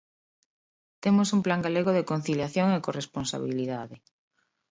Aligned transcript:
Temos 1.03 1.29
un 1.35 1.41
Plan 1.45 1.61
galego 1.65 1.91
de 1.97 2.07
conciliación 2.11 2.67
e 2.71 2.83
corresponsabilidade. 2.87 3.95